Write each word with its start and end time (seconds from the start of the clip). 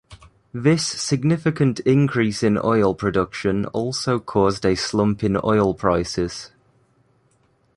This 0.55 0.83
significant 0.83 1.79
increase 1.81 2.41
in 2.41 2.57
oil 2.57 2.95
production 2.95 3.67
also 3.67 4.17
caused 4.17 4.65
a 4.65 4.73
slump 4.73 5.23
in 5.23 5.37
oil 5.43 5.75
prices. 5.75 6.49